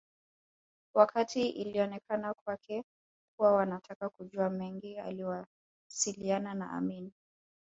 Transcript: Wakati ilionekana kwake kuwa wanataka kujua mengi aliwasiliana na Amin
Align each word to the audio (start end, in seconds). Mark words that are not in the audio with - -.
Wakati 0.93 1.49
ilionekana 1.49 2.33
kwake 2.33 2.83
kuwa 3.37 3.51
wanataka 3.53 4.09
kujua 4.09 4.49
mengi 4.49 4.97
aliwasiliana 4.97 6.53
na 6.53 6.69
Amin 6.71 7.11